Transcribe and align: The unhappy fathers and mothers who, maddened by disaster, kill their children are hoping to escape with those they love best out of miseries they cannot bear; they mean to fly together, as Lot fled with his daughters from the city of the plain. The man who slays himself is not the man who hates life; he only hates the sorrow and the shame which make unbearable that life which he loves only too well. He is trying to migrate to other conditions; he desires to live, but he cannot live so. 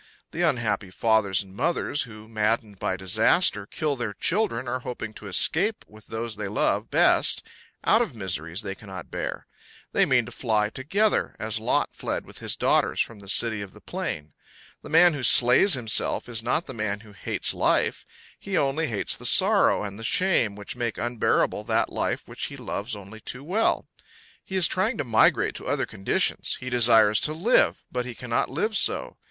The 0.31 0.41
unhappy 0.41 0.89
fathers 0.89 1.43
and 1.43 1.53
mothers 1.55 2.01
who, 2.09 2.27
maddened 2.27 2.79
by 2.79 2.97
disaster, 2.97 3.67
kill 3.67 3.95
their 3.95 4.15
children 4.15 4.67
are 4.67 4.79
hoping 4.79 5.13
to 5.13 5.27
escape 5.27 5.85
with 5.87 6.07
those 6.07 6.35
they 6.37 6.47
love 6.47 6.89
best 6.89 7.43
out 7.83 8.01
of 8.01 8.15
miseries 8.15 8.63
they 8.63 8.73
cannot 8.73 9.11
bear; 9.11 9.45
they 9.91 10.07
mean 10.07 10.25
to 10.25 10.31
fly 10.31 10.71
together, 10.71 11.35
as 11.37 11.59
Lot 11.59 11.89
fled 11.93 12.25
with 12.25 12.39
his 12.39 12.55
daughters 12.55 12.99
from 12.99 13.19
the 13.19 13.29
city 13.29 13.61
of 13.61 13.73
the 13.73 13.79
plain. 13.79 14.33
The 14.81 14.89
man 14.89 15.13
who 15.13 15.21
slays 15.23 15.75
himself 15.75 16.27
is 16.27 16.41
not 16.41 16.65
the 16.65 16.73
man 16.73 17.01
who 17.01 17.13
hates 17.13 17.53
life; 17.53 18.03
he 18.39 18.57
only 18.57 18.87
hates 18.87 19.15
the 19.15 19.27
sorrow 19.27 19.83
and 19.83 19.99
the 19.99 20.03
shame 20.03 20.55
which 20.55 20.75
make 20.75 20.97
unbearable 20.97 21.63
that 21.65 21.93
life 21.93 22.27
which 22.27 22.45
he 22.47 22.57
loves 22.57 22.95
only 22.95 23.19
too 23.19 23.43
well. 23.43 23.87
He 24.43 24.55
is 24.55 24.67
trying 24.67 24.97
to 24.97 25.03
migrate 25.03 25.53
to 25.57 25.67
other 25.67 25.85
conditions; 25.85 26.57
he 26.59 26.71
desires 26.71 27.19
to 27.19 27.33
live, 27.33 27.83
but 27.91 28.07
he 28.07 28.15
cannot 28.15 28.49
live 28.49 28.75
so. 28.75 29.17